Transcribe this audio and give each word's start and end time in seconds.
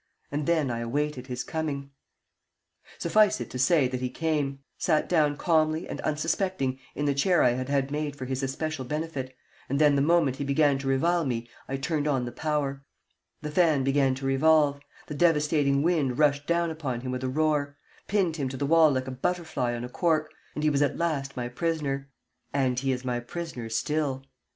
And 0.31 0.47
then 0.47 0.71
I 0.71 0.79
awaited 0.79 1.27
his 1.27 1.43
coming. 1.43 1.91
Suffice 2.97 3.39
it 3.39 3.51
to 3.51 3.59
say 3.59 3.87
that 3.87 4.01
he 4.01 4.09
came, 4.09 4.63
sat 4.79 5.07
down 5.07 5.37
calmly 5.37 5.87
and 5.87 6.01
unsuspecting 6.01 6.79
in 6.95 7.05
the 7.05 7.13
chair 7.13 7.43
I 7.43 7.51
had 7.51 7.69
had 7.69 7.91
made 7.91 8.15
for 8.15 8.25
his 8.25 8.41
especial 8.41 8.83
benefit, 8.83 9.35
and 9.69 9.77
then 9.77 9.95
the 9.95 10.01
moment 10.01 10.37
he 10.37 10.43
began 10.43 10.79
to 10.79 10.87
revile 10.87 11.23
me 11.23 11.47
I 11.67 11.77
turned 11.77 12.07
on 12.07 12.25
the 12.25 12.31
power, 12.31 12.83
the 13.43 13.51
fan 13.51 13.83
began 13.83 14.15
to 14.15 14.25
revolve, 14.25 14.79
the 15.05 15.13
devastating 15.13 15.83
wind 15.83 16.17
rushed 16.17 16.47
down 16.47 16.71
upon 16.71 17.01
him 17.01 17.11
with 17.11 17.23
a 17.23 17.29
roar, 17.29 17.77
pinned 18.07 18.37
him 18.37 18.49
to 18.49 18.57
the 18.57 18.65
wall 18.65 18.89
like 18.89 19.05
a 19.07 19.11
butterfly 19.11 19.75
on 19.75 19.83
a 19.83 19.89
cork, 19.89 20.31
and 20.55 20.63
he 20.63 20.71
was 20.71 20.81
at 20.81 20.97
last 20.97 21.37
my 21.37 21.47
prisoner 21.47 22.09
and 22.51 22.79
he 22.79 22.91
is 22.91 23.05
my 23.05 23.19
prisoner 23.19 23.69
still. 23.69 24.23